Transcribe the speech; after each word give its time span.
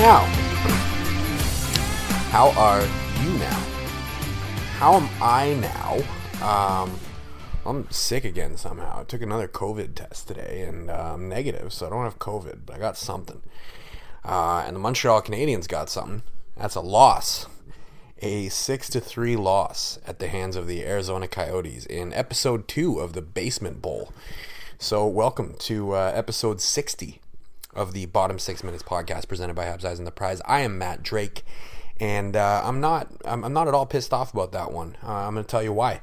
Now? 0.00 0.20
How 2.30 2.52
are 2.52 2.80
you 3.22 3.38
now? 3.38 3.58
How 4.78 4.94
am 4.94 5.10
I 5.20 5.52
now? 5.60 5.98
Um, 6.42 6.98
I'm 7.66 7.90
sick 7.90 8.24
again 8.24 8.56
somehow. 8.56 9.00
I 9.00 9.04
took 9.04 9.20
another 9.20 9.46
COVID 9.46 9.94
test 9.94 10.26
today 10.26 10.64
and 10.66 10.88
uh, 10.88 11.12
I'm 11.12 11.28
negative, 11.28 11.74
so 11.74 11.86
I 11.86 11.90
don't 11.90 12.04
have 12.04 12.18
COVID, 12.18 12.60
but 12.64 12.76
I 12.76 12.78
got 12.78 12.96
something. 12.96 13.42
Uh, 14.24 14.64
and 14.66 14.74
the 14.74 14.80
Montreal 14.80 15.20
Canadiens 15.20 15.68
got 15.68 15.90
something. 15.90 16.22
That's 16.56 16.76
a 16.76 16.80
loss. 16.80 17.44
A 18.22 18.48
6 18.48 18.88
to 18.88 19.00
3 19.00 19.36
loss 19.36 19.98
at 20.06 20.18
the 20.18 20.28
hands 20.28 20.56
of 20.56 20.66
the 20.66 20.82
Arizona 20.82 21.28
Coyotes 21.28 21.84
in 21.84 22.14
episode 22.14 22.68
2 22.68 22.98
of 22.98 23.12
the 23.12 23.20
Basement 23.20 23.82
Bowl. 23.82 24.14
So, 24.78 25.06
welcome 25.06 25.56
to 25.58 25.92
uh, 25.92 26.12
episode 26.14 26.62
60 26.62 27.20
of 27.74 27.92
the 27.92 28.06
Bottom 28.06 28.38
Six 28.38 28.64
Minutes 28.64 28.82
podcast 28.82 29.28
presented 29.28 29.54
by 29.54 29.64
Habs 29.64 29.84
Eyes 29.84 29.98
and 29.98 30.06
the 30.06 30.12
Prize. 30.12 30.40
I 30.44 30.60
am 30.60 30.78
Matt 30.78 31.02
Drake, 31.02 31.44
and 31.98 32.36
uh, 32.36 32.62
I'm 32.64 32.80
not 32.80 33.08
I'm, 33.24 33.44
I'm 33.44 33.52
not 33.52 33.68
at 33.68 33.74
all 33.74 33.86
pissed 33.86 34.12
off 34.12 34.32
about 34.32 34.52
that 34.52 34.72
one. 34.72 34.96
Uh, 35.02 35.12
I'm 35.12 35.34
going 35.34 35.44
to 35.44 35.50
tell 35.50 35.62
you 35.62 35.72
why. 35.72 36.00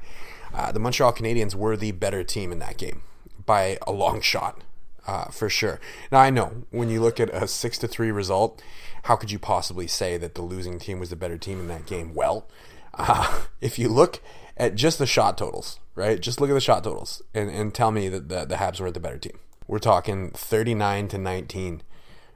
Uh, 0.52 0.72
the 0.72 0.80
Montreal 0.80 1.12
Canadiens 1.12 1.54
were 1.54 1.76
the 1.76 1.92
better 1.92 2.24
team 2.24 2.52
in 2.52 2.58
that 2.60 2.78
game 2.78 3.02
by 3.44 3.78
a 3.86 3.92
long 3.92 4.20
shot, 4.20 4.62
uh, 5.06 5.26
for 5.26 5.48
sure. 5.48 5.80
Now 6.10 6.20
I 6.20 6.30
know 6.30 6.64
when 6.70 6.88
you 6.88 7.00
look 7.00 7.20
at 7.20 7.30
a 7.30 7.46
six 7.46 7.78
to 7.78 7.88
three 7.88 8.10
result, 8.10 8.62
how 9.04 9.16
could 9.16 9.30
you 9.30 9.38
possibly 9.38 9.86
say 9.86 10.16
that 10.16 10.34
the 10.34 10.42
losing 10.42 10.78
team 10.78 10.98
was 11.00 11.10
the 11.10 11.16
better 11.16 11.38
team 11.38 11.60
in 11.60 11.68
that 11.68 11.86
game? 11.86 12.14
Well, 12.14 12.46
uh, 12.94 13.42
if 13.60 13.78
you 13.78 13.88
look 13.88 14.20
at 14.56 14.74
just 14.74 14.98
the 14.98 15.06
shot 15.06 15.38
totals, 15.38 15.78
right? 15.94 16.20
Just 16.20 16.40
look 16.40 16.50
at 16.50 16.54
the 16.54 16.60
shot 16.60 16.84
totals 16.84 17.22
and, 17.34 17.50
and 17.50 17.74
tell 17.74 17.90
me 17.90 18.08
that 18.08 18.28
the, 18.28 18.44
the 18.44 18.56
Habs 18.56 18.80
weren't 18.80 18.94
the 18.94 19.00
better 19.00 19.18
team. 19.18 19.38
We're 19.68 19.78
talking 19.78 20.30
39 20.30 21.08
to 21.08 21.18
19 21.18 21.82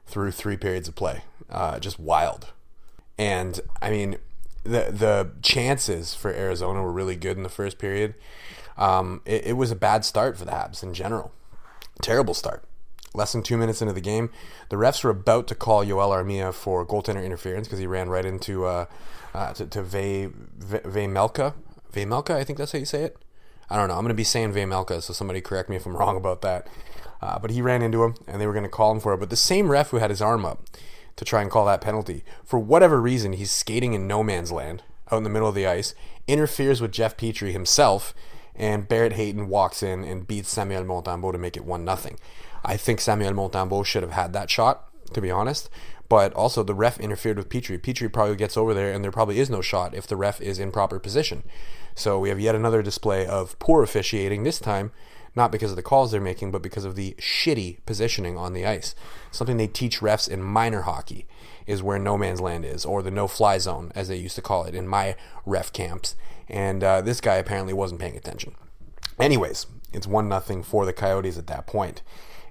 through 0.05 0.31
three 0.31 0.55
periods 0.55 0.87
of 0.87 0.95
play. 0.95 1.23
Uh, 1.49 1.79
just 1.79 1.99
wild. 1.99 2.53
And 3.17 3.59
I 3.81 3.89
mean, 3.89 4.17
the 4.63 4.89
the 4.91 5.31
chances 5.41 6.13
for 6.13 6.31
Arizona 6.31 6.81
were 6.81 6.91
really 6.91 7.15
good 7.15 7.35
in 7.35 7.43
the 7.43 7.49
first 7.49 7.77
period. 7.79 8.13
Um, 8.77 9.21
it, 9.25 9.47
it 9.47 9.53
was 9.53 9.71
a 9.71 9.75
bad 9.75 10.05
start 10.05 10.37
for 10.37 10.45
the 10.45 10.51
Habs 10.51 10.83
in 10.83 10.93
general. 10.93 11.31
Terrible 12.01 12.33
start. 12.33 12.63
Less 13.15 13.33
than 13.33 13.43
two 13.43 13.57
minutes 13.57 13.81
into 13.81 13.93
the 13.93 14.01
game, 14.01 14.31
the 14.69 14.75
refs 14.75 15.03
were 15.03 15.11
about 15.11 15.47
to 15.47 15.55
call 15.55 15.85
Joel 15.85 16.09
Armia 16.09 16.51
for 16.51 16.83
goaltender 16.85 17.23
interference 17.23 17.67
because 17.67 17.77
he 17.77 17.85
ran 17.85 18.09
right 18.09 18.25
into 18.25 18.65
uh, 18.65 18.85
uh, 19.35 19.53
to, 19.53 19.67
to 19.67 19.83
Ve, 19.83 20.29
Ve, 20.57 20.79
Vejmelka. 20.79 21.53
Vejmelka, 21.93 22.31
I 22.31 22.43
think 22.43 22.57
that's 22.57 22.71
how 22.71 22.79
you 22.79 22.85
say 22.85 23.03
it. 23.03 23.17
I 23.73 23.77
don't 23.77 23.87
know. 23.87 23.95
I'm 23.95 24.01
going 24.01 24.09
to 24.09 24.13
be 24.13 24.23
saying 24.23 24.53
Vejmelka, 24.53 25.01
so 25.01 25.13
somebody 25.13 25.41
correct 25.41 25.67
me 25.67 25.75
if 25.75 25.87
I'm 25.87 25.97
wrong 25.97 26.15
about 26.15 26.43
that. 26.43 26.67
Uh, 27.23 27.39
but 27.39 27.49
he 27.49 27.59
ran 27.59 27.81
into 27.81 28.03
him, 28.03 28.13
and 28.27 28.39
they 28.39 28.45
were 28.45 28.53
going 28.53 28.61
to 28.61 28.69
call 28.69 28.91
him 28.91 28.99
for 28.99 29.15
it. 29.15 29.19
But 29.19 29.31
the 29.31 29.35
same 29.35 29.71
ref 29.71 29.89
who 29.89 29.97
had 29.97 30.11
his 30.11 30.21
arm 30.21 30.45
up 30.45 30.63
to 31.15 31.25
try 31.25 31.41
and 31.41 31.49
call 31.49 31.65
that 31.65 31.81
penalty, 31.81 32.23
for 32.45 32.59
whatever 32.59 33.01
reason, 33.01 33.33
he's 33.33 33.49
skating 33.49 33.93
in 33.93 34.07
no 34.07 34.21
man's 34.21 34.51
land 34.51 34.83
out 35.11 35.17
in 35.17 35.23
the 35.23 35.29
middle 35.31 35.47
of 35.47 35.55
the 35.55 35.65
ice, 35.65 35.95
interferes 36.27 36.81
with 36.81 36.91
Jeff 36.91 37.17
Petry 37.17 37.51
himself, 37.51 38.13
and 38.55 38.87
Barrett 38.87 39.13
Hayton 39.13 39.49
walks 39.49 39.81
in 39.81 40.03
and 40.03 40.27
beats 40.27 40.49
Samuel 40.49 40.83
Montembeault 40.83 41.31
to 41.31 41.39
make 41.39 41.57
it 41.57 41.65
1 41.65 41.97
0. 41.97 42.15
I 42.63 42.77
think 42.77 43.01
Samuel 43.01 43.33
Montembeault 43.33 43.87
should 43.87 44.03
have 44.03 44.11
had 44.11 44.33
that 44.33 44.51
shot, 44.51 44.87
to 45.13 45.19
be 45.19 45.31
honest. 45.31 45.67
But 46.13 46.31
also, 46.35 46.61
the 46.61 46.75
ref 46.75 46.99
interfered 46.99 47.37
with 47.37 47.49
Petry. 47.49 47.81
Petry 47.81 48.13
probably 48.13 48.35
gets 48.35 48.55
over 48.55 48.75
there, 48.75 48.93
and 48.93 49.03
there 49.03 49.09
probably 49.09 49.39
is 49.39 49.49
no 49.49 49.61
shot 49.61 49.95
if 49.95 50.05
the 50.05 50.15
ref 50.15 50.39
is 50.41 50.59
in 50.59 50.71
proper 50.71 50.99
position. 50.99 51.41
So 51.95 52.19
we 52.19 52.29
have 52.29 52.39
yet 52.39 52.53
another 52.53 52.83
display 52.83 53.25
of 53.25 53.57
poor 53.57 53.81
officiating, 53.81 54.43
this 54.43 54.59
time 54.59 54.91
not 55.35 55.51
because 55.51 55.71
of 55.71 55.75
the 55.75 55.81
calls 55.81 56.11
they're 56.11 56.21
making, 56.21 56.51
but 56.51 56.61
because 56.61 56.85
of 56.85 56.95
the 56.95 57.15
shitty 57.17 57.77
positioning 57.87 58.37
on 58.37 58.53
the 58.53 58.63
ice. 58.63 58.93
Something 59.31 59.57
they 59.57 59.65
teach 59.65 60.01
refs 60.01 60.29
in 60.29 60.43
minor 60.43 60.81
hockey 60.81 61.25
is 61.65 61.81
where 61.81 61.97
no 61.97 62.15
man's 62.15 62.39
land 62.39 62.63
is, 62.63 62.85
or 62.85 63.01
the 63.01 63.09
no 63.09 63.27
fly 63.27 63.57
zone, 63.57 63.91
as 63.95 64.07
they 64.07 64.15
used 64.15 64.35
to 64.35 64.43
call 64.43 64.65
it 64.65 64.75
in 64.75 64.87
my 64.87 65.15
ref 65.47 65.73
camps. 65.73 66.15
And 66.47 66.83
uh, 66.83 67.01
this 67.01 67.21
guy 67.21 67.37
apparently 67.37 67.73
wasn't 67.73 68.01
paying 68.01 68.15
attention. 68.15 68.53
Anyways, 69.19 69.65
it's 69.91 70.05
1 70.05 70.29
nothing 70.29 70.61
for 70.61 70.85
the 70.85 70.93
Coyotes 70.93 71.39
at 71.39 71.47
that 71.47 71.65
point. 71.65 72.03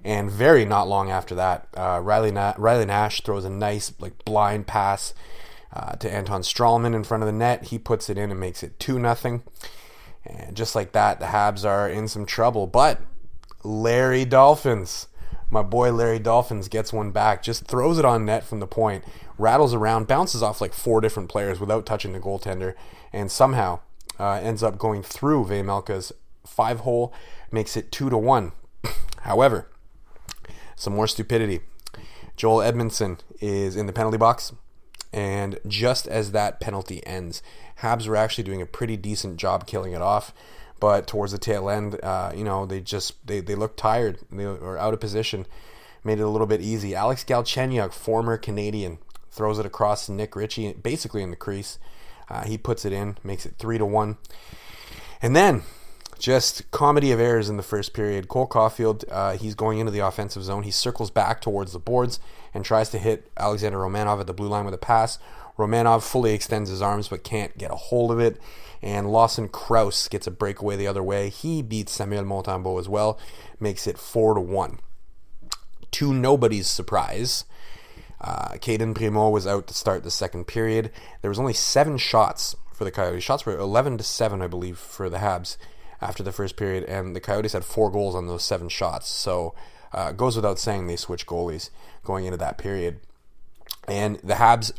And 0.03 0.29
very 0.29 0.65
not 0.65 0.87
long 0.87 1.09
after 1.09 1.33
that, 1.35 1.67
uh, 1.75 1.99
Riley, 2.03 2.31
Na- 2.31 2.55
Riley 2.57 2.85
Nash 2.85 3.21
throws 3.21 3.45
a 3.45 3.49
nice 3.49 3.93
like 3.99 4.25
blind 4.25 4.67
pass 4.67 5.13
uh, 5.71 5.93
to 5.93 6.11
Anton 6.11 6.41
Stralman 6.41 6.93
in 6.93 7.03
front 7.03 7.23
of 7.23 7.27
the 7.27 7.33
net. 7.33 7.65
He 7.65 7.79
puts 7.79 8.09
it 8.09 8.17
in 8.17 8.29
and 8.29 8.39
makes 8.39 8.63
it 8.63 8.79
2 8.79 8.99
nothing. 8.99 9.43
And 10.25 10.55
just 10.55 10.75
like 10.75 10.91
that, 10.91 11.19
the 11.19 11.27
Habs 11.27 11.65
are 11.65 11.89
in 11.89 12.07
some 12.07 12.25
trouble. 12.25 12.67
But 12.67 13.01
Larry 13.63 14.25
Dolphins, 14.25 15.07
my 15.49 15.61
boy 15.61 15.91
Larry 15.91 16.19
Dolphins, 16.19 16.67
gets 16.67 16.93
one 16.93 17.11
back, 17.11 17.43
just 17.43 17.65
throws 17.65 17.97
it 17.97 18.05
on 18.05 18.25
net 18.25 18.43
from 18.43 18.59
the 18.59 18.67
point, 18.67 19.03
rattles 19.37 19.73
around, 19.73 20.07
bounces 20.07 20.43
off 20.43 20.61
like 20.61 20.73
four 20.73 21.01
different 21.01 21.29
players 21.29 21.59
without 21.59 21.85
touching 21.85 22.13
the 22.13 22.19
goaltender, 22.19 22.75
and 23.11 23.31
somehow 23.31 23.79
uh, 24.19 24.33
ends 24.33 24.63
up 24.63 24.77
going 24.77 25.01
through 25.01 25.45
Vejmelka's 25.45 26.11
five 26.45 26.81
hole, 26.81 27.13
makes 27.51 27.75
it 27.75 27.91
two 27.91 28.09
to 28.09 28.17
one. 28.17 28.51
However, 29.21 29.67
some 30.75 30.95
more 30.95 31.07
stupidity. 31.07 31.61
Joel 32.35 32.59
Edmundson 32.59 33.19
is 33.39 33.75
in 33.75 33.87
the 33.87 33.93
penalty 33.93 34.17
box. 34.17 34.53
And 35.11 35.59
just 35.67 36.07
as 36.07 36.31
that 36.31 36.59
penalty 36.59 37.05
ends, 37.05 37.43
Habs 37.81 38.07
were 38.07 38.15
actually 38.15 38.45
doing 38.45 38.61
a 38.61 38.65
pretty 38.65 38.97
decent 38.97 39.37
job 39.37 39.67
killing 39.67 39.93
it 39.93 40.01
off. 40.01 40.33
But 40.79 41.07
towards 41.07 41.31
the 41.31 41.37
tail 41.37 41.69
end, 41.69 42.03
uh, 42.03 42.31
you 42.35 42.43
know, 42.43 42.65
they 42.65 42.81
just 42.81 43.25
they, 43.25 43.39
they 43.39 43.55
looked 43.55 43.77
tired. 43.77 44.19
They 44.31 44.45
were 44.45 44.77
out 44.77 44.93
of 44.93 44.99
position. 44.99 45.45
Made 46.03 46.19
it 46.19 46.23
a 46.23 46.27
little 46.27 46.47
bit 46.47 46.61
easy. 46.61 46.95
Alex 46.95 47.23
Galchenyuk, 47.23 47.93
former 47.93 48.37
Canadian, 48.37 48.97
throws 49.31 49.59
it 49.59 49.65
across 49.65 50.09
Nick 50.09 50.35
Ritchie, 50.35 50.73
basically 50.73 51.21
in 51.23 51.29
the 51.29 51.37
crease. 51.37 51.79
Uh, 52.29 52.43
he 52.43 52.57
puts 52.57 52.83
it 52.83 52.91
in, 52.91 53.17
makes 53.23 53.45
it 53.45 53.53
three 53.57 53.77
to 53.77 53.85
one. 53.85 54.17
And 55.21 55.35
then 55.35 55.63
just 56.19 56.69
comedy 56.71 57.11
of 57.11 57.19
errors 57.19 57.49
in 57.49 57.57
the 57.57 57.63
first 57.63 57.93
period. 57.93 58.27
Cole 58.27 58.47
Caufield, 58.47 59.03
uh, 59.11 59.37
he's 59.37 59.55
going 59.55 59.79
into 59.79 59.91
the 59.91 59.99
offensive 59.99 60.43
zone. 60.43 60.63
He 60.63 60.71
circles 60.71 61.11
back 61.11 61.41
towards 61.41 61.73
the 61.73 61.79
boards 61.79 62.19
and 62.53 62.63
tries 62.63 62.89
to 62.89 62.97
hit 62.97 63.31
Alexander 63.37 63.79
Romanov 63.79 64.19
at 64.19 64.27
the 64.27 64.33
blue 64.33 64.47
line 64.47 64.65
with 64.65 64.73
a 64.73 64.79
pass. 64.79 65.19
Romanov 65.57 66.01
fully 66.01 66.33
extends 66.33 66.69
his 66.69 66.81
arms 66.81 67.07
but 67.07 67.23
can't 67.23 67.57
get 67.57 67.71
a 67.71 67.75
hold 67.75 68.11
of 68.11 68.19
it. 68.19 68.39
And 68.81 69.11
Lawson 69.11 69.47
Crouse 69.47 70.07
gets 70.07 70.27
a 70.27 70.31
breakaway 70.31 70.75
the 70.75 70.87
other 70.87 71.03
way. 71.03 71.29
He 71.29 71.61
beats 71.61 71.93
Samuel 71.93 72.25
Montembeault 72.25 72.79
as 72.79 72.89
well, 72.89 73.17
makes 73.59 73.87
it 73.87 73.97
4 73.97 74.33
to 74.33 74.41
1. 74.41 74.79
To 75.91 76.13
nobody's 76.13 76.67
surprise, 76.67 77.45
uh, 78.19 78.57
Cayden 78.59 78.93
Primeau 78.93 79.29
was 79.29 79.47
out 79.47 79.67
to 79.67 79.73
start 79.73 80.03
the 80.03 80.11
second 80.11 80.47
period. 80.47 80.91
There 81.21 81.29
was 81.29 81.39
only 81.39 81.53
seven 81.53 81.97
shots 81.97 82.55
for 82.73 82.83
the 82.83 82.91
Coyotes. 82.91 83.23
Shots 83.23 83.45
were 83.45 83.57
11 83.57 83.99
to 83.99 84.03
7, 84.03 84.41
I 84.41 84.47
believe, 84.47 84.77
for 84.77 85.09
the 85.09 85.17
Habs 85.19 85.55
after 86.03 86.23
the 86.23 86.31
first 86.31 86.55
period, 86.55 86.83
and 86.85 87.15
the 87.15 87.19
Coyotes 87.19 87.53
had 87.53 87.65
four 87.65 87.89
goals 87.91 88.15
on 88.15 88.27
those 88.27 88.43
seven 88.43 88.69
shots. 88.69 89.07
So 89.09 89.55
uh, 89.91 90.11
goes 90.11 90.35
without 90.35 90.59
saying 90.59 90.87
they 90.87 90.95
switched 90.95 91.27
goalies 91.27 91.69
going 92.03 92.25
into 92.25 92.37
that 92.37 92.57
period. 92.57 92.99
And 93.87 94.17
the 94.17 94.35
Habs, 94.35 94.73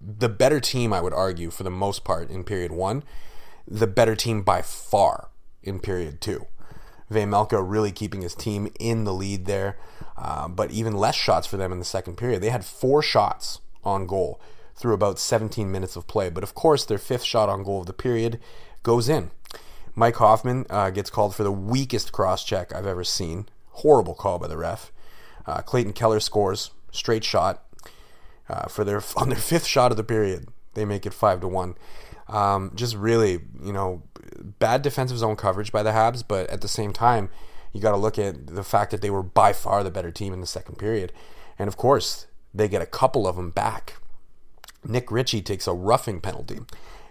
the 0.00 0.28
better 0.28 0.60
team, 0.60 0.92
I 0.92 1.00
would 1.00 1.14
argue, 1.14 1.50
for 1.50 1.62
the 1.62 1.70
most 1.70 2.04
part 2.04 2.30
in 2.30 2.44
period 2.44 2.72
one, 2.72 3.02
the 3.66 3.86
better 3.86 4.14
team 4.14 4.42
by 4.42 4.62
far 4.62 5.28
in 5.62 5.80
period 5.80 6.20
two. 6.20 6.46
Vejmelka 7.10 7.62
really 7.64 7.92
keeping 7.92 8.22
his 8.22 8.34
team 8.34 8.68
in 8.80 9.04
the 9.04 9.14
lead 9.14 9.46
there, 9.46 9.76
uh, 10.16 10.48
but 10.48 10.70
even 10.70 10.96
less 10.96 11.14
shots 11.14 11.46
for 11.46 11.56
them 11.56 11.72
in 11.72 11.78
the 11.78 11.84
second 11.84 12.16
period. 12.16 12.42
They 12.42 12.50
had 12.50 12.64
four 12.64 13.00
shots 13.00 13.60
on 13.84 14.06
goal 14.06 14.40
through 14.74 14.94
about 14.94 15.18
17 15.18 15.70
minutes 15.70 15.96
of 15.96 16.06
play. 16.06 16.30
But 16.30 16.42
of 16.42 16.54
course, 16.54 16.84
their 16.84 16.98
fifth 16.98 17.24
shot 17.24 17.48
on 17.48 17.62
goal 17.62 17.80
of 17.80 17.86
the 17.86 17.92
period 17.92 18.38
goes 18.82 19.08
in. 19.08 19.30
Mike 19.98 20.16
Hoffman 20.16 20.66
uh, 20.68 20.90
gets 20.90 21.08
called 21.08 21.34
for 21.34 21.42
the 21.42 21.50
weakest 21.50 22.12
cross 22.12 22.44
check 22.44 22.74
I've 22.74 22.86
ever 22.86 23.02
seen. 23.02 23.48
Horrible 23.70 24.14
call 24.14 24.38
by 24.38 24.46
the 24.46 24.58
ref. 24.58 24.92
Uh, 25.46 25.62
Clayton 25.62 25.94
Keller 25.94 26.20
scores 26.20 26.70
straight 26.92 27.24
shot 27.24 27.64
uh, 28.48 28.68
for 28.68 28.84
their 28.84 29.02
on 29.16 29.30
their 29.30 29.38
fifth 29.38 29.66
shot 29.66 29.90
of 29.90 29.96
the 29.96 30.04
period. 30.04 30.48
They 30.74 30.84
make 30.84 31.06
it 31.06 31.14
five 31.14 31.40
to 31.40 31.48
one. 31.48 31.76
Um, 32.28 32.72
just 32.74 32.94
really, 32.94 33.40
you 33.62 33.72
know, 33.72 34.02
bad 34.58 34.82
defensive 34.82 35.18
zone 35.18 35.36
coverage 35.36 35.72
by 35.72 35.82
the 35.82 35.92
Habs, 35.92 36.22
but 36.26 36.50
at 36.50 36.60
the 36.60 36.68
same 36.68 36.92
time, 36.92 37.30
you 37.72 37.80
got 37.80 37.92
to 37.92 37.96
look 37.96 38.18
at 38.18 38.48
the 38.48 38.64
fact 38.64 38.90
that 38.90 39.00
they 39.00 39.10
were 39.10 39.22
by 39.22 39.52
far 39.52 39.82
the 39.82 39.90
better 39.90 40.10
team 40.10 40.32
in 40.32 40.40
the 40.40 40.46
second 40.46 40.76
period, 40.76 41.12
and 41.58 41.68
of 41.68 41.76
course, 41.76 42.26
they 42.52 42.68
get 42.68 42.82
a 42.82 42.86
couple 42.86 43.26
of 43.26 43.36
them 43.36 43.50
back. 43.50 43.94
Nick 44.84 45.10
Ritchie 45.10 45.42
takes 45.42 45.66
a 45.66 45.72
roughing 45.72 46.20
penalty, 46.20 46.58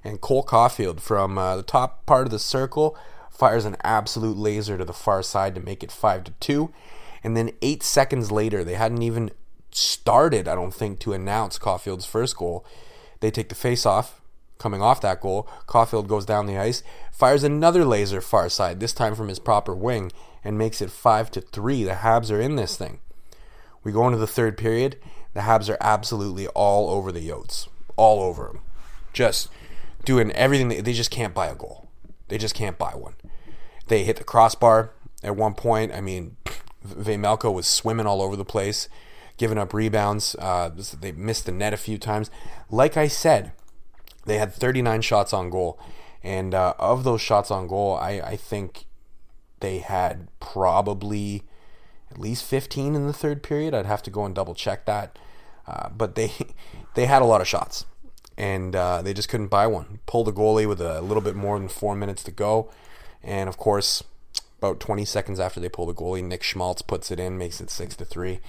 and 0.05 0.21
Cole 0.21 0.45
Caufield 0.45 0.99
from 0.99 1.37
uh, 1.37 1.57
the 1.57 1.63
top 1.63 2.05
part 2.05 2.27
of 2.27 2.31
the 2.31 2.39
circle 2.39 2.95
fires 3.31 3.65
an 3.65 3.75
absolute 3.83 4.37
laser 4.37 4.77
to 4.77 4.85
the 4.85 4.93
far 4.93 5.23
side 5.23 5.55
to 5.55 5.61
make 5.61 5.83
it 5.83 5.91
five 5.91 6.23
to 6.25 6.31
two. 6.39 6.71
And 7.23 7.35
then 7.35 7.51
eight 7.61 7.81
seconds 7.81 8.31
later, 8.31 8.63
they 8.63 8.75
hadn't 8.75 9.01
even 9.01 9.31
started, 9.71 10.47
I 10.47 10.55
don't 10.55 10.73
think, 10.73 10.99
to 10.99 11.13
announce 11.13 11.57
Caufield's 11.57 12.05
first 12.05 12.37
goal. 12.37 12.63
They 13.19 13.31
take 13.31 13.49
the 13.49 13.55
face 13.55 13.85
off, 13.85 14.21
coming 14.59 14.81
off 14.81 15.01
that 15.01 15.21
goal. 15.21 15.49
Caufield 15.67 16.07
goes 16.07 16.25
down 16.25 16.45
the 16.45 16.57
ice, 16.57 16.83
fires 17.11 17.43
another 17.43 17.83
laser 17.83 18.21
far 18.21 18.47
side, 18.47 18.79
this 18.79 18.93
time 18.93 19.15
from 19.15 19.27
his 19.27 19.39
proper 19.39 19.75
wing, 19.75 20.11
and 20.43 20.57
makes 20.57 20.81
it 20.81 20.91
five 20.91 21.31
to 21.31 21.41
three. 21.41 21.83
The 21.83 21.91
Habs 21.91 22.31
are 22.31 22.39
in 22.39 22.55
this 22.55 22.77
thing. 22.77 22.99
We 23.83 23.91
go 23.91 24.05
into 24.05 24.19
the 24.19 24.27
third 24.27 24.55
period. 24.55 24.97
The 25.33 25.41
Habs 25.41 25.67
are 25.67 25.77
absolutely 25.81 26.47
all 26.49 26.89
over 26.89 27.11
the 27.11 27.27
Yotes, 27.27 27.67
all 27.97 28.21
over 28.21 28.45
them, 28.45 28.61
just 29.11 29.49
doing 30.05 30.31
everything. 30.31 30.69
They, 30.69 30.81
they 30.81 30.93
just 30.93 31.11
can't 31.11 31.33
buy 31.33 31.47
a 31.47 31.55
goal. 31.55 31.87
They 32.27 32.37
just 32.37 32.55
can't 32.55 32.77
buy 32.77 32.91
one. 32.91 33.15
They 33.87 34.03
hit 34.03 34.17
the 34.17 34.23
crossbar 34.23 34.91
at 35.23 35.35
one 35.35 35.53
point. 35.53 35.93
I 35.93 36.01
mean, 36.01 36.37
Vejmelka 36.85 37.53
was 37.53 37.67
swimming 37.67 38.07
all 38.07 38.21
over 38.21 38.35
the 38.35 38.45
place, 38.45 38.89
giving 39.37 39.57
up 39.57 39.73
rebounds. 39.73 40.35
Uh, 40.39 40.71
they 40.99 41.11
missed 41.11 41.45
the 41.45 41.51
net 41.51 41.73
a 41.73 41.77
few 41.77 41.97
times. 41.97 42.29
Like 42.69 42.97
I 42.97 43.07
said, 43.07 43.51
they 44.25 44.37
had 44.37 44.53
39 44.53 45.01
shots 45.01 45.33
on 45.33 45.49
goal. 45.49 45.79
And 46.23 46.55
uh, 46.55 46.73
of 46.79 47.03
those 47.03 47.21
shots 47.21 47.51
on 47.51 47.67
goal, 47.67 47.95
I, 47.95 48.13
I 48.13 48.35
think 48.35 48.85
they 49.59 49.77
had 49.79 50.27
probably 50.39 51.43
at 52.09 52.17
least 52.17 52.43
15 52.45 52.95
in 52.95 53.07
the 53.07 53.13
third 53.13 53.43
period. 53.43 53.73
I'd 53.73 53.85
have 53.85 54.03
to 54.03 54.09
go 54.09 54.25
and 54.25 54.33
double 54.33 54.55
check 54.55 54.85
that. 54.85 55.17
Uh, 55.67 55.89
but 55.89 56.15
they 56.15 56.31
they 56.95 57.05
had 57.05 57.21
a 57.21 57.25
lot 57.25 57.41
of 57.41 57.47
shots, 57.47 57.85
and 58.37 58.75
uh, 58.75 59.01
they 59.01 59.13
just 59.13 59.29
couldn't 59.29 59.47
buy 59.47 59.67
one. 59.67 59.99
Pulled 60.05 60.27
the 60.27 60.33
goalie 60.33 60.67
with 60.67 60.81
a 60.81 61.01
little 61.01 61.21
bit 61.21 61.35
more 61.35 61.57
than 61.57 61.67
four 61.67 61.95
minutes 61.95 62.23
to 62.23 62.31
go, 62.31 62.69
and 63.23 63.49
of 63.49 63.57
course, 63.57 64.03
about 64.59 64.79
20 64.79 65.05
seconds 65.05 65.39
after 65.39 65.59
they 65.59 65.69
pull 65.69 65.85
the 65.85 65.93
goalie, 65.93 66.23
Nick 66.23 66.43
Schmaltz 66.43 66.81
puts 66.81 67.11
it 67.11 67.19
in, 67.19 67.37
makes 67.37 67.61
it 67.61 67.69
six 67.69 67.95
to 67.97 68.05
three. 68.05 68.39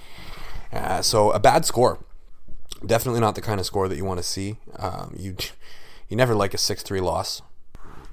Uh, 0.71 1.01
so 1.01 1.31
a 1.31 1.39
bad 1.39 1.65
score. 1.65 1.99
Definitely 2.85 3.21
not 3.21 3.35
the 3.35 3.41
kind 3.41 3.59
of 3.59 3.65
score 3.65 3.87
that 3.87 3.97
you 3.97 4.05
want 4.05 4.19
to 4.19 4.23
see. 4.23 4.57
Um, 4.77 5.15
you 5.17 5.35
you 6.09 6.15
never 6.15 6.35
like 6.35 6.53
a 6.53 6.57
six 6.57 6.83
three 6.83 7.01
loss, 7.01 7.41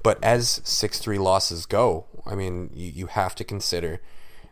but 0.03 0.23
as 0.23 0.61
six 0.63 0.99
three 0.99 1.19
losses 1.19 1.65
go, 1.65 2.05
I 2.25 2.35
mean 2.35 2.69
you, 2.73 2.91
you 2.91 3.05
have 3.07 3.35
to 3.35 3.43
consider 3.43 4.01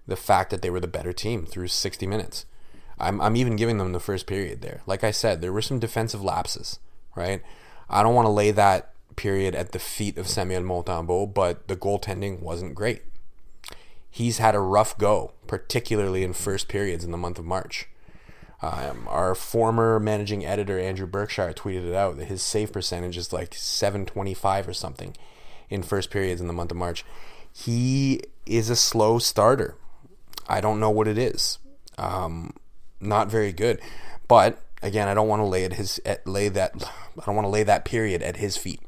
the 0.08 0.16
fact 0.16 0.50
that 0.52 0.62
they 0.62 0.70
were 0.70 0.80
the 0.80 0.88
better 0.88 1.14
team 1.14 1.46
through 1.46 1.68
60 1.68 2.06
minutes. 2.08 2.46
I'm, 3.00 3.22
I'm 3.22 3.36
even 3.36 3.56
giving 3.56 3.78
them 3.78 3.94
the 3.94 4.00
first 4.00 4.28
period 4.28 4.62
there. 4.62 4.82
Like 4.86 5.04
I 5.04 5.12
said, 5.12 5.42
there 5.42 5.54
were 5.54 5.62
some 5.62 5.80
defensive 5.80 6.24
lapses, 6.24 6.80
right? 7.16 7.42
I 7.90 8.04
don't 8.04 8.16
want 8.16 8.26
to 8.26 8.32
lay 8.32 8.52
that 8.52 8.94
period 9.16 9.56
at 9.56 9.72
the 9.72 9.80
feet 9.80 10.18
of 10.18 10.28
Samuel 10.28 10.64
Montembeault, 10.64 11.34
but 11.34 11.68
the 11.68 11.76
goaltending 11.76 12.40
wasn't 12.42 12.76
great. 12.76 13.04
He's 14.10 14.38
had 14.38 14.56
a 14.56 14.60
rough 14.60 14.98
go, 14.98 15.34
particularly 15.48 16.24
in 16.24 16.34
first 16.34 16.68
periods 16.68 17.04
in 17.04 17.12
the 17.12 17.18
month 17.18 17.40
of 17.40 17.46
March. 17.46 17.88
Um, 18.62 19.08
our 19.10 19.36
former 19.36 20.00
managing 20.00 20.46
editor 20.46 20.80
Andrew 20.80 21.06
Berkshire 21.06 21.54
tweeted 21.54 21.86
it 21.90 21.94
out 21.94 22.18
that 22.18 22.26
his 22.26 22.42
save 22.42 22.72
percentage 22.72 23.18
is 23.18 23.34
like 23.34 23.54
725 23.54 24.70
or 24.70 24.74
something 24.74 25.18
in 25.70 25.84
first 25.84 26.10
periods 26.10 26.40
in 26.40 26.48
the 26.48 26.54
month 26.54 26.72
of 26.72 26.78
March. 26.78 27.04
He 27.52 28.22
is 28.46 28.70
a 28.70 28.76
slow 28.76 29.20
starter. 29.20 29.76
I 30.48 30.62
don't 30.62 30.80
know 30.80 30.90
what 30.90 31.08
it 31.08 31.18
is. 31.18 31.60
Um, 31.98 32.54
not 33.02 33.30
very 33.30 33.52
good. 33.52 33.82
But 34.28 34.63
again, 34.84 35.08
I 35.08 35.14
don't 35.14 35.28
want 35.28 35.40
to 35.40 35.46
lay 35.46 35.64
at 35.64 35.74
his 35.74 36.00
at, 36.06 36.28
lay 36.28 36.50
that 36.50 36.74
I 37.20 37.26
don't 37.26 37.36
want 37.36 37.46
to 37.46 37.50
lay 37.50 37.64
that 37.64 37.86
period 37.86 38.22
at 38.22 38.38
his 38.38 38.58
feet. 38.58 38.82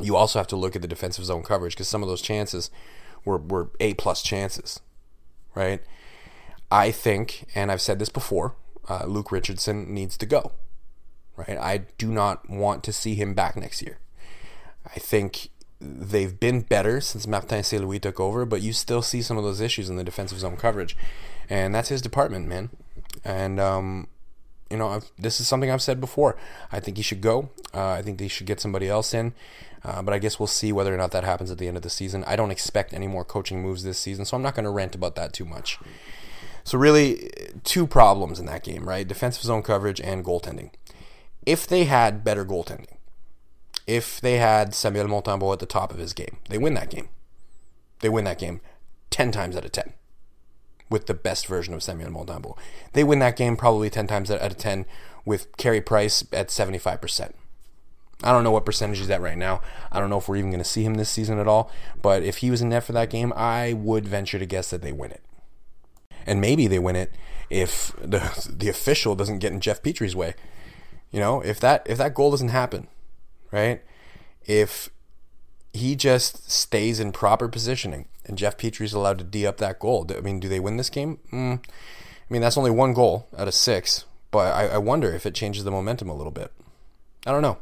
You 0.00 0.14
also 0.14 0.38
have 0.38 0.46
to 0.48 0.56
look 0.56 0.76
at 0.76 0.82
the 0.82 0.88
defensive 0.88 1.24
zone 1.24 1.42
coverage 1.42 1.74
because 1.74 1.88
some 1.88 2.02
of 2.02 2.08
those 2.08 2.22
chances 2.22 2.70
were 3.24 3.38
were 3.38 3.70
A 3.80 3.94
plus 3.94 4.22
chances, 4.22 4.80
right? 5.54 5.82
I 6.70 6.90
think, 6.90 7.46
and 7.54 7.70
I've 7.70 7.80
said 7.80 7.98
this 7.98 8.08
before, 8.08 8.54
uh, 8.88 9.04
Luke 9.06 9.30
Richardson 9.30 9.92
needs 9.92 10.16
to 10.18 10.26
go. 10.26 10.52
Right? 11.36 11.58
I 11.58 11.78
do 11.98 12.10
not 12.10 12.48
want 12.48 12.82
to 12.84 12.92
see 12.92 13.14
him 13.14 13.34
back 13.34 13.56
next 13.56 13.82
year. 13.82 13.98
I 14.86 14.98
think 14.98 15.50
they've 15.80 16.40
been 16.40 16.62
better 16.62 17.00
since 17.00 17.26
Martin 17.26 17.62
St. 17.62 17.82
Louis 17.82 17.98
took 17.98 18.18
over, 18.18 18.46
but 18.46 18.62
you 18.62 18.72
still 18.72 19.02
see 19.02 19.20
some 19.20 19.36
of 19.36 19.44
those 19.44 19.60
issues 19.60 19.90
in 19.90 19.96
the 19.96 20.04
defensive 20.04 20.38
zone 20.38 20.56
coverage, 20.56 20.96
and 21.50 21.74
that's 21.74 21.90
his 21.90 22.00
department, 22.00 22.48
man. 22.48 22.70
And 23.22 23.60
um, 23.60 24.08
you 24.70 24.76
know, 24.76 24.88
I've, 24.88 25.10
this 25.18 25.40
is 25.40 25.48
something 25.48 25.70
I've 25.70 25.82
said 25.82 26.00
before. 26.00 26.36
I 26.72 26.80
think 26.80 26.96
he 26.96 27.02
should 27.02 27.20
go. 27.20 27.50
Uh, 27.74 27.90
I 27.90 28.02
think 28.02 28.18
they 28.18 28.28
should 28.28 28.46
get 28.46 28.60
somebody 28.60 28.88
else 28.88 29.14
in. 29.14 29.34
Uh, 29.84 30.02
but 30.02 30.12
I 30.12 30.18
guess 30.18 30.40
we'll 30.40 30.48
see 30.48 30.72
whether 30.72 30.92
or 30.92 30.96
not 30.96 31.12
that 31.12 31.22
happens 31.22 31.50
at 31.50 31.58
the 31.58 31.68
end 31.68 31.76
of 31.76 31.82
the 31.82 31.90
season. 31.90 32.24
I 32.26 32.34
don't 32.34 32.50
expect 32.50 32.92
any 32.92 33.06
more 33.06 33.24
coaching 33.24 33.62
moves 33.62 33.84
this 33.84 33.98
season, 33.98 34.24
so 34.24 34.36
I'm 34.36 34.42
not 34.42 34.54
going 34.54 34.64
to 34.64 34.70
rant 34.70 34.96
about 34.96 35.14
that 35.14 35.32
too 35.32 35.44
much. 35.44 35.78
So 36.64 36.76
really, 36.76 37.30
two 37.62 37.86
problems 37.86 38.40
in 38.40 38.46
that 38.46 38.64
game, 38.64 38.88
right? 38.88 39.06
Defensive 39.06 39.44
zone 39.44 39.62
coverage 39.62 40.00
and 40.00 40.24
goaltending. 40.24 40.70
If 41.44 41.68
they 41.68 41.84
had 41.84 42.24
better 42.24 42.44
goaltending, 42.44 42.96
if 43.86 44.20
they 44.20 44.38
had 44.38 44.74
Samuel 44.74 45.06
Montembeault 45.06 45.52
at 45.52 45.58
the 45.60 45.66
top 45.66 45.92
of 45.92 45.98
his 45.98 46.12
game, 46.12 46.38
they 46.48 46.58
win 46.58 46.74
that 46.74 46.90
game. 46.90 47.08
They 48.00 48.08
win 48.08 48.24
that 48.24 48.40
game 48.40 48.60
10 49.10 49.30
times 49.30 49.56
out 49.56 49.64
of 49.64 49.70
10 49.70 49.92
with 50.88 51.06
the 51.06 51.14
best 51.14 51.46
version 51.46 51.74
of 51.74 51.82
Samuel 51.82 52.10
Montembeault. 52.10 52.56
They 52.92 53.04
win 53.04 53.18
that 53.18 53.36
game 53.36 53.56
probably 53.56 53.90
10 53.90 54.06
times 54.06 54.30
out 54.30 54.40
of 54.40 54.56
10 54.56 54.86
with 55.24 55.54
Carey 55.56 55.80
Price 55.80 56.24
at 56.32 56.48
75%. 56.48 57.32
I 58.22 58.32
don't 58.32 58.44
know 58.44 58.50
what 58.50 58.64
percentage 58.64 58.98
he's 58.98 59.10
at 59.10 59.20
right 59.20 59.36
now. 59.36 59.60
I 59.92 60.00
don't 60.00 60.08
know 60.08 60.18
if 60.18 60.28
we're 60.28 60.36
even 60.36 60.50
going 60.50 60.62
to 60.62 60.68
see 60.68 60.84
him 60.84 60.94
this 60.94 61.10
season 61.10 61.38
at 61.38 61.48
all. 61.48 61.70
But 62.00 62.22
if 62.22 62.38
he 62.38 62.50
was 62.50 62.62
in 62.62 62.70
net 62.70 62.84
for 62.84 62.92
that 62.92 63.10
game, 63.10 63.32
I 63.36 63.74
would 63.74 64.08
venture 64.08 64.38
to 64.38 64.46
guess 64.46 64.70
that 64.70 64.80
they 64.80 64.92
win 64.92 65.10
it. 65.10 65.22
And 66.26 66.40
maybe 66.40 66.66
they 66.66 66.78
win 66.78 66.96
it 66.96 67.12
if 67.50 67.92
the 68.00 68.50
the 68.56 68.68
official 68.68 69.14
doesn't 69.14 69.40
get 69.40 69.52
in 69.52 69.60
Jeff 69.60 69.82
Petry's 69.82 70.16
way. 70.16 70.34
You 71.10 71.20
know, 71.20 71.40
if 71.40 71.60
that 71.60 71.86
if 71.86 71.98
that 71.98 72.14
goal 72.14 72.30
doesn't 72.30 72.48
happen, 72.48 72.88
right? 73.52 73.82
If 74.46 74.88
he 75.72 75.94
just 75.94 76.50
stays 76.50 76.98
in 76.98 77.12
proper 77.12 77.48
positioning 77.48 78.08
and 78.26 78.38
Jeff 78.38 78.56
Petry's 78.56 78.92
allowed 78.92 79.18
to 79.18 79.24
D 79.24 79.46
up 79.46 79.58
that 79.58 79.78
goal. 79.78 80.06
I 80.16 80.20
mean, 80.20 80.40
do 80.40 80.48
they 80.48 80.60
win 80.60 80.76
this 80.76 80.90
game? 80.90 81.18
Mm. 81.32 81.58
I 81.58 82.32
mean, 82.32 82.42
that's 82.42 82.58
only 82.58 82.70
one 82.70 82.92
goal 82.92 83.28
out 83.36 83.48
of 83.48 83.54
six, 83.54 84.04
but 84.30 84.52
I, 84.52 84.66
I, 84.68 84.78
wonder 84.78 85.12
if 85.12 85.26
it 85.26 85.34
changes 85.34 85.64
the 85.64 85.70
momentum 85.70 86.08
a 86.08 86.14
little 86.14 86.32
bit. 86.32 86.52
I 87.24 87.32
don't 87.32 87.42
know. 87.42 87.58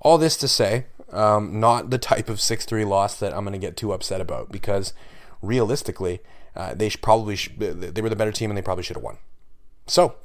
All 0.00 0.18
this 0.18 0.36
to 0.38 0.48
say, 0.48 0.86
um, 1.10 1.58
not 1.60 1.90
the 1.90 1.98
type 1.98 2.28
of 2.28 2.40
6 2.40 2.64
3 2.64 2.84
loss 2.84 3.18
that 3.18 3.32
I'm 3.32 3.44
going 3.44 3.58
to 3.58 3.66
get 3.66 3.76
too 3.76 3.92
upset 3.92 4.20
about 4.20 4.52
because 4.52 4.92
realistically, 5.40 6.20
uh, 6.54 6.74
they 6.74 6.90
probably 6.90 7.36
sh- 7.36 7.50
they 7.56 8.02
were 8.02 8.08
the 8.08 8.16
better 8.16 8.32
team 8.32 8.50
and 8.50 8.58
they 8.58 8.62
probably 8.62 8.84
should 8.84 8.96
have 8.96 9.02
won. 9.02 9.18
So, 9.86 10.16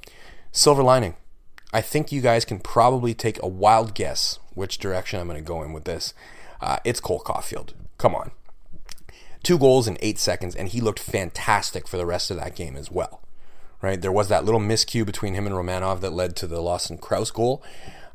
silver 0.52 0.84
lining. 0.84 1.16
I 1.74 1.82
think 1.82 2.12
you 2.12 2.20
guys 2.20 2.44
can 2.44 2.60
probably 2.60 3.14
take 3.14 3.42
a 3.42 3.48
wild 3.48 3.94
guess 3.94 4.40
which 4.54 4.78
direction 4.78 5.20
I'm 5.20 5.28
going 5.28 5.42
to 5.42 5.48
go 5.48 5.64
in 5.64 5.72
with 5.72 5.86
this. 5.86 6.14
Uh, 6.60 6.78
it's 6.84 7.00
Cole 7.00 7.22
Caufield. 7.26 7.72
Come 7.98 8.14
on. 8.16 8.32
Two 9.44 9.58
goals 9.58 9.88
in 9.88 9.98
eight 10.02 10.20
seconds, 10.20 10.56
and 10.56 10.70
he 10.70 10.82
looked 10.82 11.00
fantastic 11.00 11.88
for 11.88 11.98
the 11.98 12.06
rest 12.06 12.30
of 12.30 12.38
that 12.38 12.56
game 12.56 12.76
as 12.76 12.92
well. 12.92 13.22
Right? 13.82 14.00
There 14.00 14.12
was 14.12 14.30
that 14.30 14.46
little 14.46 14.60
miscue 14.60 15.06
between 15.06 15.34
him 15.34 15.48
and 15.48 15.56
Romanov 15.56 16.02
that 16.02 16.14
led 16.14 16.36
to 16.38 16.48
the 16.48 16.62
Lawson 16.62 17.00
Crouse 17.00 17.32
goal. 17.32 17.64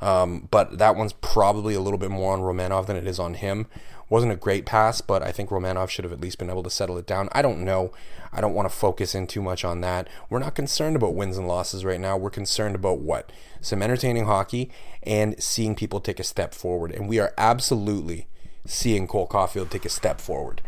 Um, 0.00 0.47
but 0.50 0.78
that 0.78 0.95
one's 0.95 1.14
probably 1.14 1.75
a 1.75 1.80
little 1.80 1.99
bit 1.99 2.11
more 2.11 2.33
on 2.33 2.40
Romanov 2.40 2.87
than 2.87 2.97
it 2.97 3.06
is 3.06 3.18
on 3.18 3.35
him. 3.35 3.66
Wasn't 4.09 4.30
a 4.30 4.37
great 4.37 4.66
pass, 4.66 5.00
but 5.00 5.23
I 5.23 5.33
think 5.33 5.50
Romanov 5.50 5.88
should 5.88 6.04
have 6.04 6.12
at 6.12 6.21
least 6.21 6.38
been 6.38 6.50
able 6.50 6.62
to 6.62 6.71
settle 6.71 6.97
it 6.99 7.06
down. 7.06 7.28
I 7.33 7.42
don't 7.42 7.64
know. 7.64 7.92
I 8.33 8.40
don't 8.40 8.54
want 8.54 8.71
to 8.71 8.76
focus 8.76 9.14
in 9.14 9.26
too 9.26 9.42
much 9.42 9.64
on 9.64 9.80
that. 9.80 10.09
We're 10.30 10.38
not 10.38 10.54
concerned 10.54 10.95
about 10.95 11.14
wins 11.14 11.38
and 11.38 11.49
losses 11.49 11.85
right 11.85 12.00
now. 12.00 12.16
We're 12.16 12.30
concerned 12.30 12.76
about 12.76 13.00
what? 13.00 13.33
Some 13.61 13.83
entertaining 13.83 14.26
hockey 14.26 14.71
and 15.02 15.42
seeing 15.42 15.75
people 15.75 16.00
take 16.00 16.21
a 16.21 16.25
step 16.25 16.54
forward. 16.54 16.92
And 16.92 17.09
we 17.09 17.18
are 17.18 17.35
absolutely 17.37 18.28
seeing 18.64 19.09
Cole 19.09 19.26
Caufield 19.26 19.71
take 19.71 19.85
a 19.85 19.88
step 19.88 20.21
forward. 20.21 20.61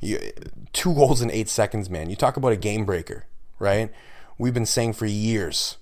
You, 0.00 0.32
two 0.72 0.94
goals 0.94 1.22
in 1.22 1.30
eight 1.30 1.48
seconds, 1.48 1.90
man. 1.90 2.10
You 2.10 2.16
talk 2.16 2.36
about 2.36 2.52
a 2.52 2.56
game 2.56 2.84
breaker, 2.84 3.26
right? 3.58 3.92
We've 4.38 4.54
been 4.54 4.66
saying 4.66 4.92
for 4.92 5.06
years, 5.06 5.76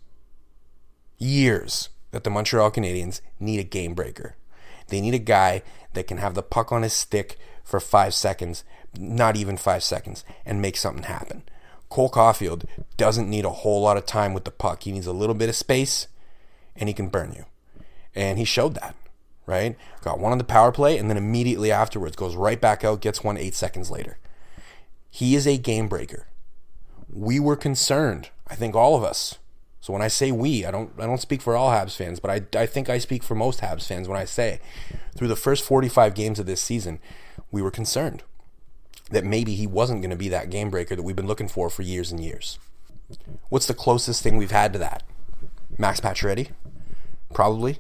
years, 1.18 1.90
that 2.12 2.24
the 2.24 2.30
Montreal 2.30 2.70
Canadiens 2.70 3.20
need 3.38 3.60
a 3.60 3.64
game 3.64 3.94
breaker. 3.94 4.36
They 4.88 5.00
need 5.00 5.14
a 5.14 5.18
guy 5.18 5.62
that 5.92 6.06
can 6.06 6.18
have 6.18 6.34
the 6.34 6.42
puck 6.42 6.72
on 6.72 6.82
his 6.82 6.92
stick 6.92 7.36
for 7.62 7.80
five 7.80 8.14
seconds, 8.14 8.64
not 8.98 9.36
even 9.36 9.56
five 9.56 9.82
seconds, 9.82 10.24
and 10.46 10.62
make 10.62 10.76
something 10.76 11.02
happen. 11.02 11.42
Cole 11.88 12.10
Caufield 12.10 12.64
doesn't 12.96 13.28
need 13.28 13.44
a 13.44 13.50
whole 13.50 13.82
lot 13.82 13.96
of 13.96 14.06
time 14.06 14.32
with 14.32 14.44
the 14.44 14.50
puck. 14.50 14.84
He 14.84 14.92
needs 14.92 15.06
a 15.06 15.12
little 15.12 15.34
bit 15.34 15.48
of 15.48 15.56
space, 15.56 16.06
and 16.74 16.88
he 16.88 16.94
can 16.94 17.08
burn 17.08 17.32
you. 17.32 17.44
And 18.14 18.38
he 18.38 18.44
showed 18.44 18.74
that, 18.76 18.94
right? 19.46 19.76
Got 20.02 20.18
one 20.18 20.32
on 20.32 20.38
the 20.38 20.44
power 20.44 20.72
play, 20.72 20.98
and 20.98 21.08
then 21.08 21.16
immediately 21.16 21.70
afterwards 21.70 22.16
goes 22.16 22.36
right 22.36 22.60
back 22.60 22.84
out, 22.84 23.00
gets 23.00 23.24
one 23.24 23.36
eight 23.36 23.54
seconds 23.54 23.90
later. 23.90 24.18
He 25.08 25.34
is 25.34 25.46
a 25.46 25.56
game 25.56 25.88
breaker. 25.88 26.26
We 27.10 27.40
were 27.40 27.56
concerned, 27.56 28.30
I 28.48 28.54
think 28.56 28.74
all 28.74 28.96
of 28.96 29.04
us. 29.04 29.38
So 29.80 29.92
when 29.92 30.02
I 30.02 30.08
say 30.08 30.32
we, 30.32 30.66
I 30.66 30.72
don't 30.72 30.90
I 30.98 31.06
don't 31.06 31.20
speak 31.20 31.40
for 31.40 31.56
all 31.56 31.70
Habs 31.70 31.96
fans, 31.96 32.18
but 32.18 32.30
I, 32.30 32.60
I 32.60 32.66
think 32.66 32.90
I 32.90 32.98
speak 32.98 33.22
for 33.22 33.36
most 33.36 33.60
Habs 33.60 33.86
fans 33.86 34.08
when 34.08 34.18
I 34.18 34.24
say 34.24 34.58
through 35.16 35.28
the 35.28 35.36
first 35.36 35.64
45 35.64 36.12
games 36.14 36.40
of 36.40 36.46
this 36.46 36.60
season, 36.60 36.98
we 37.52 37.62
were 37.62 37.70
concerned 37.70 38.24
that 39.10 39.24
maybe 39.24 39.54
he 39.54 39.66
wasn't 39.66 40.02
going 40.02 40.10
to 40.10 40.16
be 40.16 40.28
that 40.28 40.50
game 40.50 40.70
breaker 40.70 40.96
that 40.96 41.04
we've 41.04 41.14
been 41.14 41.28
looking 41.28 41.46
for 41.46 41.70
for 41.70 41.82
years 41.82 42.10
and 42.10 42.22
years. 42.22 42.58
What's 43.48 43.66
the 43.66 43.74
closest 43.74 44.22
thing 44.22 44.36
we've 44.36 44.50
had 44.50 44.72
to 44.72 44.78
that? 44.80 45.04
Max 45.78 46.00
Pacioretty, 46.00 46.50
probably. 47.32 47.78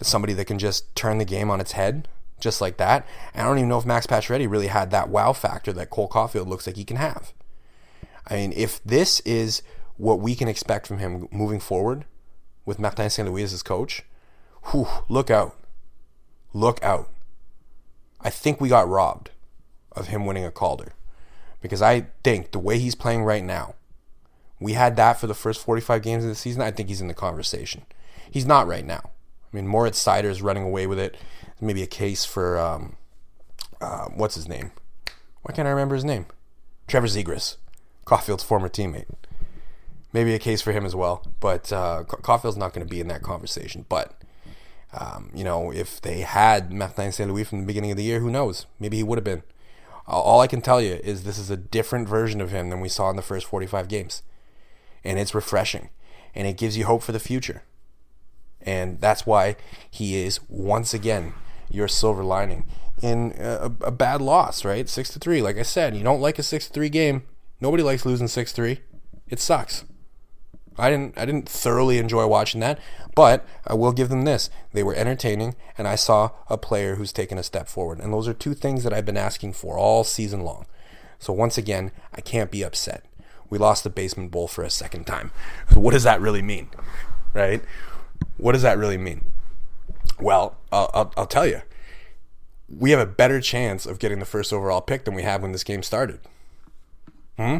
Somebody 0.00 0.32
that 0.34 0.46
can 0.46 0.58
just 0.58 0.94
turn 0.94 1.18
the 1.18 1.24
game 1.24 1.50
on 1.50 1.60
its 1.60 1.72
head, 1.72 2.08
just 2.40 2.60
like 2.60 2.76
that. 2.76 3.06
And 3.32 3.42
I 3.42 3.48
don't 3.48 3.58
even 3.58 3.68
know 3.68 3.78
if 3.78 3.86
Max 3.86 4.06
Pacioretty 4.06 4.50
really 4.50 4.66
had 4.66 4.90
that 4.90 5.08
wow 5.08 5.32
factor 5.32 5.72
that 5.72 5.90
Cole 5.90 6.08
Caufield 6.08 6.46
looks 6.46 6.66
like 6.66 6.76
he 6.76 6.84
can 6.84 6.96
have. 6.96 7.32
I 8.26 8.34
mean, 8.36 8.52
if 8.52 8.82
this 8.84 9.20
is 9.20 9.62
what 9.96 10.20
we 10.20 10.34
can 10.34 10.48
expect 10.48 10.86
from 10.86 10.98
him 10.98 11.28
moving 11.30 11.60
forward 11.60 12.04
with 12.66 12.78
Martin 12.78 13.10
St. 13.10 13.28
Louis 13.28 13.52
as 13.52 13.62
coach, 13.62 14.02
whew, 14.70 14.88
look 15.08 15.30
out. 15.30 15.56
Look 16.52 16.82
out. 16.82 17.10
I 18.20 18.30
think 18.30 18.60
we 18.60 18.68
got 18.68 18.88
robbed 18.88 19.30
of 19.92 20.08
him 20.08 20.26
winning 20.26 20.44
a 20.44 20.50
Calder. 20.50 20.92
Because 21.60 21.82
I 21.82 22.06
think 22.22 22.50
the 22.50 22.58
way 22.58 22.78
he's 22.78 22.94
playing 22.94 23.24
right 23.24 23.44
now, 23.44 23.74
we 24.60 24.72
had 24.74 24.96
that 24.96 25.18
for 25.18 25.26
the 25.26 25.34
first 25.34 25.60
45 25.62 26.02
games 26.02 26.24
of 26.24 26.30
the 26.30 26.34
season. 26.34 26.62
I 26.62 26.70
think 26.70 26.88
he's 26.88 27.00
in 27.00 27.08
the 27.08 27.14
conversation. 27.14 27.84
He's 28.30 28.46
not 28.46 28.66
right 28.66 28.84
now. 28.84 29.10
I 29.54 29.56
mean, 29.56 29.68
Moritz 29.68 30.04
Seider 30.04 30.24
is 30.24 30.42
running 30.42 30.64
away 30.64 30.88
with 30.88 30.98
it. 30.98 31.16
Maybe 31.60 31.80
a 31.80 31.86
case 31.86 32.24
for, 32.24 32.58
um, 32.58 32.96
uh, 33.80 34.06
what's 34.06 34.34
his 34.34 34.48
name? 34.48 34.72
Why 35.42 35.54
can't 35.54 35.68
I 35.68 35.70
remember 35.70 35.94
his 35.94 36.04
name? 36.04 36.26
Trevor 36.88 37.06
Zegras, 37.06 37.56
Caufield's 38.04 38.42
former 38.42 38.68
teammate. 38.68 39.06
Maybe 40.12 40.34
a 40.34 40.40
case 40.40 40.60
for 40.60 40.72
him 40.72 40.84
as 40.84 40.96
well. 40.96 41.24
But 41.38 41.72
uh, 41.72 42.02
Caufield's 42.02 42.56
not 42.56 42.72
going 42.72 42.84
to 42.84 42.90
be 42.90 42.98
in 42.98 43.06
that 43.06 43.22
conversation. 43.22 43.86
But, 43.88 44.20
um, 44.92 45.30
you 45.32 45.44
know, 45.44 45.72
if 45.72 46.00
they 46.00 46.22
had 46.22 46.72
Martin 46.72 47.12
St. 47.12 47.30
Louis 47.30 47.44
from 47.44 47.60
the 47.60 47.66
beginning 47.66 47.92
of 47.92 47.96
the 47.96 48.02
year, 48.02 48.18
who 48.18 48.32
knows? 48.32 48.66
Maybe 48.80 48.96
he 48.96 49.04
would 49.04 49.18
have 49.18 49.24
been. 49.24 49.44
All 50.08 50.40
I 50.40 50.48
can 50.48 50.62
tell 50.62 50.80
you 50.80 50.94
is 51.04 51.22
this 51.22 51.38
is 51.38 51.48
a 51.48 51.56
different 51.56 52.08
version 52.08 52.40
of 52.40 52.50
him 52.50 52.70
than 52.70 52.80
we 52.80 52.88
saw 52.88 53.08
in 53.08 53.14
the 53.14 53.22
first 53.22 53.46
45 53.46 53.86
games. 53.86 54.22
And 55.04 55.16
it's 55.16 55.32
refreshing. 55.32 55.90
And 56.34 56.48
it 56.48 56.58
gives 56.58 56.76
you 56.76 56.86
hope 56.86 57.04
for 57.04 57.12
the 57.12 57.20
future. 57.20 57.62
And 58.64 59.00
that's 59.00 59.26
why 59.26 59.56
he 59.90 60.16
is 60.16 60.40
once 60.48 60.94
again 60.94 61.34
your 61.70 61.88
silver 61.88 62.24
lining 62.24 62.64
in 63.02 63.34
a, 63.38 63.70
a 63.82 63.90
bad 63.90 64.22
loss, 64.22 64.64
right? 64.64 64.88
6 64.88 65.10
to 65.10 65.18
3. 65.18 65.42
Like 65.42 65.58
I 65.58 65.62
said, 65.62 65.96
you 65.96 66.02
don't 66.02 66.20
like 66.20 66.38
a 66.38 66.42
6 66.42 66.66
to 66.68 66.72
3 66.72 66.88
game. 66.88 67.24
Nobody 67.60 67.82
likes 67.82 68.06
losing 68.06 68.28
6 68.28 68.52
3. 68.52 68.80
It 69.28 69.40
sucks. 69.40 69.84
I 70.76 70.90
didn't 70.90 71.16
I 71.16 71.24
didn't 71.24 71.48
thoroughly 71.48 71.98
enjoy 71.98 72.26
watching 72.26 72.60
that, 72.60 72.80
but 73.14 73.46
I 73.66 73.74
will 73.74 73.92
give 73.92 74.08
them 74.08 74.22
this. 74.22 74.50
They 74.72 74.82
were 74.82 74.94
entertaining 74.94 75.54
and 75.78 75.86
I 75.86 75.94
saw 75.94 76.30
a 76.48 76.58
player 76.58 76.96
who's 76.96 77.12
taken 77.12 77.38
a 77.38 77.44
step 77.44 77.68
forward. 77.68 78.00
And 78.00 78.12
those 78.12 78.26
are 78.26 78.34
two 78.34 78.54
things 78.54 78.82
that 78.82 78.92
I've 78.92 79.06
been 79.06 79.16
asking 79.16 79.52
for 79.52 79.78
all 79.78 80.02
season 80.02 80.40
long. 80.40 80.66
So 81.18 81.32
once 81.32 81.56
again, 81.56 81.92
I 82.12 82.20
can't 82.20 82.50
be 82.50 82.64
upset. 82.64 83.04
We 83.50 83.58
lost 83.58 83.84
the 83.84 83.90
basement 83.90 84.30
bowl 84.30 84.48
for 84.48 84.64
a 84.64 84.70
second 84.70 85.06
time. 85.06 85.30
What 85.74 85.92
does 85.92 86.02
that 86.04 86.20
really 86.20 86.42
mean? 86.42 86.70
Right? 87.32 87.62
What 88.36 88.52
does 88.52 88.62
that 88.62 88.78
really 88.78 88.98
mean? 88.98 89.24
Well, 90.20 90.56
I'll, 90.72 90.90
I'll, 90.94 91.12
I'll 91.16 91.26
tell 91.26 91.46
you. 91.46 91.62
We 92.68 92.90
have 92.90 93.00
a 93.00 93.06
better 93.06 93.40
chance 93.40 93.86
of 93.86 93.98
getting 93.98 94.18
the 94.18 94.24
first 94.24 94.52
overall 94.52 94.80
pick 94.80 95.04
than 95.04 95.14
we 95.14 95.22
had 95.22 95.42
when 95.42 95.52
this 95.52 95.64
game 95.64 95.82
started. 95.82 96.20
Hmm? 97.36 97.58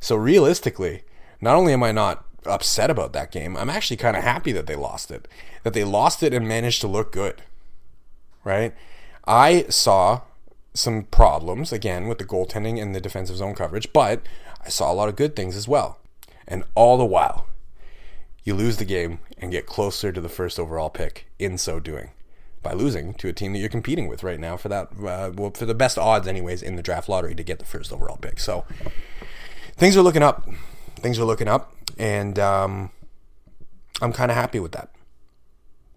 So 0.00 0.16
realistically, 0.16 1.02
not 1.40 1.56
only 1.56 1.72
am 1.72 1.82
I 1.82 1.92
not 1.92 2.24
upset 2.46 2.90
about 2.90 3.12
that 3.12 3.30
game, 3.30 3.56
I'm 3.56 3.70
actually 3.70 3.96
kind 3.96 4.16
of 4.16 4.22
happy 4.22 4.52
that 4.52 4.66
they 4.66 4.76
lost 4.76 5.10
it. 5.10 5.28
That 5.62 5.74
they 5.74 5.84
lost 5.84 6.22
it 6.22 6.32
and 6.32 6.46
managed 6.46 6.80
to 6.80 6.88
look 6.88 7.12
good. 7.12 7.42
Right? 8.44 8.74
I 9.26 9.64
saw 9.68 10.22
some 10.74 11.04
problems 11.04 11.72
again 11.72 12.08
with 12.08 12.18
the 12.18 12.24
goaltending 12.24 12.80
and 12.80 12.94
the 12.94 13.00
defensive 13.00 13.36
zone 13.36 13.54
coverage, 13.54 13.92
but 13.92 14.22
I 14.64 14.68
saw 14.68 14.90
a 14.90 14.94
lot 14.94 15.08
of 15.08 15.16
good 15.16 15.36
things 15.36 15.56
as 15.56 15.68
well. 15.68 15.98
And 16.48 16.64
all 16.74 16.96
the 16.96 17.04
while, 17.04 17.46
you 18.44 18.54
lose 18.54 18.78
the 18.78 18.84
game 18.84 19.20
and 19.42 19.52
get 19.52 19.66
closer 19.66 20.12
to 20.12 20.20
the 20.20 20.28
first 20.28 20.58
overall 20.58 20.88
pick 20.88 21.26
in 21.38 21.58
so 21.58 21.80
doing 21.80 22.10
by 22.62 22.72
losing 22.72 23.12
to 23.14 23.28
a 23.28 23.32
team 23.32 23.52
that 23.52 23.58
you're 23.58 23.68
competing 23.68 24.06
with 24.06 24.22
right 24.22 24.38
now 24.38 24.56
for 24.56 24.68
that 24.68 24.86
uh, 25.04 25.30
well 25.34 25.50
for 25.50 25.66
the 25.66 25.74
best 25.74 25.98
odds 25.98 26.26
anyways 26.28 26.62
in 26.62 26.76
the 26.76 26.82
draft 26.82 27.08
lottery 27.08 27.34
to 27.34 27.42
get 27.42 27.58
the 27.58 27.64
first 27.64 27.92
overall 27.92 28.16
pick. 28.16 28.38
So 28.38 28.64
things 29.76 29.96
are 29.96 30.02
looking 30.02 30.22
up 30.22 30.48
things 31.02 31.18
are 31.18 31.24
looking 31.24 31.48
up, 31.48 31.74
and 31.98 32.38
um, 32.38 32.90
I'm 34.00 34.12
kind 34.12 34.30
of 34.30 34.36
happy 34.36 34.60
with 34.60 34.72
that. 34.72 34.90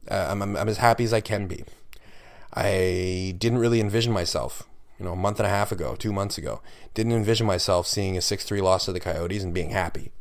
Uh, 0.10 0.28
I'm, 0.30 0.42
I'm, 0.42 0.58
I'm 0.58 0.70
as 0.70 0.78
happy 0.78 1.04
as 1.04 1.14
I 1.14 1.22
can 1.22 1.48
be. 1.48 1.64
I 2.54 3.36
didn't 3.38 3.60
really 3.60 3.80
envision 3.80 4.12
myself, 4.12 4.64
you 5.00 5.06
know, 5.06 5.14
a 5.14 5.16
month 5.16 5.40
and 5.40 5.48
a 5.48 5.50
half 5.50 5.72
ago, 5.72 5.96
two 5.96 6.12
months 6.12 6.38
ago, 6.38 6.62
didn't 6.94 7.14
envision 7.14 7.46
myself 7.46 7.88
seeing 7.88 8.18
a 8.18 8.22
6 8.22 8.44
3 8.44 8.62
loss 8.62 8.86
to 8.86 8.92
the 8.92 9.00
Coyotes 9.00 9.44
and 9.44 9.54
being 9.54 9.70
happy. 9.70 10.12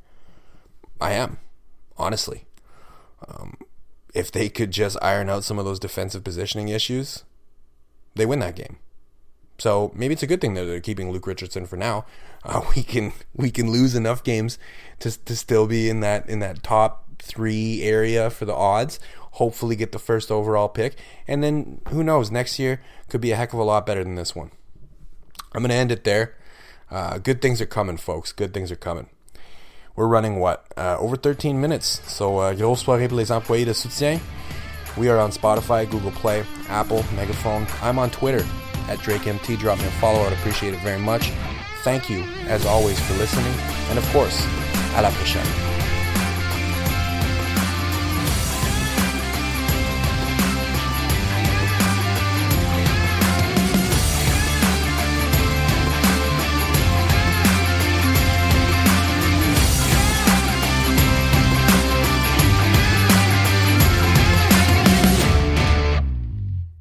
I 1.01 1.13
am, 1.13 1.39
honestly. 1.97 2.45
Um, 3.29 3.57
if 4.15 4.31
they 4.31 4.49
could 4.49 4.71
just 4.71 4.97
iron 5.03 5.29
out 5.29 5.45
some 5.45 5.59
of 5.59 5.65
those 5.65 5.79
defensive 5.79 6.23
positioning 6.25 6.69
issues, 6.69 7.25
they 8.15 8.27
win 8.27 8.39
that 8.39 8.57
game. 8.57 8.79
So 9.59 9.93
maybe 9.95 10.15
it's 10.15 10.23
a 10.23 10.29
good 10.29 10.41
thing 10.41 10.55
that 10.55 10.65
they're 10.65 10.81
keeping 10.81 11.11
Luke 11.11 11.27
Richardson 11.27 11.67
for 11.67 11.77
now. 11.77 12.05
Uh, 12.45 12.63
we 12.77 12.83
can 12.83 13.13
we 13.35 13.51
can 13.51 13.71
lose 13.71 13.95
enough 13.95 14.25
games 14.25 14.59
to 15.01 15.11
to 15.25 15.37
still 15.37 15.67
be 15.67 15.89
in 15.89 16.01
that 16.01 16.29
in 16.29 16.41
that 16.41 16.63
top 16.63 17.05
three 17.19 17.83
area 17.83 18.31
for 18.31 18.45
the 18.45 18.55
odds. 18.55 18.99
Hopefully, 19.33 19.75
get 19.75 19.93
the 19.93 19.99
first 19.99 20.31
overall 20.31 20.69
pick, 20.69 20.97
and 21.27 21.43
then 21.43 21.81
who 21.89 22.05
knows? 22.05 22.31
Next 22.31 22.59
year 22.59 22.81
could 23.09 23.21
be 23.21 23.33
a 23.33 23.37
heck 23.37 23.53
of 23.53 23.59
a 23.59 23.65
lot 23.65 23.87
better 23.87 24.05
than 24.05 24.15
this 24.15 24.35
one. 24.35 24.51
I'm 25.53 25.63
gonna 25.63 25.75
end 25.75 25.93
it 25.93 26.05
there. 26.05 26.37
Uh, 26.91 27.19
good 27.19 27.43
things 27.43 27.61
are 27.61 27.67
coming, 27.67 27.97
folks. 27.97 28.31
Good 28.31 28.55
things 28.55 28.71
are 28.71 28.77
coming. 28.77 29.09
We're 29.97 30.09
running 30.09 30.41
what 30.41 30.65
uh, 30.77 30.97
over 30.99 31.17
13 31.17 31.61
minutes. 31.61 32.01
So 32.07 32.39
uh, 32.39 32.55
grosse 32.55 32.83
soirée 32.83 33.09
pour 33.09 33.17
les 33.17 33.31
employés 33.31 33.65
de 33.65 33.73
soutien. 33.73 34.21
We 34.97 35.09
are 35.09 35.19
on 35.19 35.31
Spotify, 35.31 35.89
Google 35.91 36.13
Play, 36.13 36.45
Apple, 36.69 37.05
Megaphone. 37.17 37.67
I'm 37.83 37.99
on 37.99 38.11
Twitter 38.11 38.45
at 38.89 38.99
DrakeMT. 38.99 39.59
Drop 39.59 39.79
me 39.79 39.87
a 39.87 39.91
follow. 40.01 40.21
I'd 40.21 40.33
appreciate 40.33 40.75
it 40.75 40.81
very 40.81 41.01
much. 41.01 41.31
Thank 41.83 42.09
you, 42.09 42.23
as 42.47 42.65
always, 42.65 42.99
for 43.01 43.15
listening. 43.15 43.55
And 43.91 43.99
of 43.99 44.09
course, 44.13 44.41
à 44.95 45.03
la 45.03 45.11
prochaine. 45.11 45.74